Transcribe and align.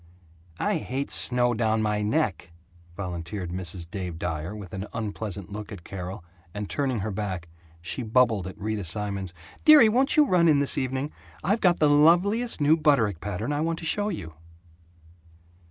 "I 0.57 0.77
hate 0.77 1.11
snow 1.11 1.53
down 1.53 1.83
my 1.83 2.01
neck," 2.01 2.51
volunteered 2.97 3.51
Mrs. 3.51 3.87
Dave 3.87 4.17
Dyer, 4.17 4.55
with 4.55 4.73
an 4.73 4.87
unpleasant 4.95 5.51
look 5.51 5.71
at 5.71 5.83
Carol 5.83 6.23
and, 6.55 6.67
turning 6.67 7.01
her 7.01 7.11
back, 7.11 7.47
she 7.83 8.01
bubbled 8.01 8.47
at 8.47 8.57
Rita 8.57 8.83
Simons, 8.83 9.31
"Dearie, 9.63 9.89
won't 9.89 10.17
you 10.17 10.25
run 10.25 10.47
in 10.47 10.57
this 10.57 10.75
evening? 10.75 11.11
I've 11.43 11.61
got 11.61 11.79
the 11.79 11.87
loveliest 11.87 12.59
new 12.59 12.75
Butterick 12.75 13.21
pattern 13.21 13.53
I 13.53 13.61
want 13.61 13.77
to 13.77 13.85
show 13.85 14.09
you." 14.09 14.33